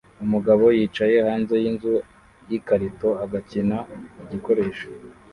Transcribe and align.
Umugabo 0.23 0.65
yicaye 0.77 1.15
hanze 1.27 1.53
yinzu 1.63 1.93
yikarito 2.49 3.09
agakina 3.23 3.77
igikoresho 4.23 4.87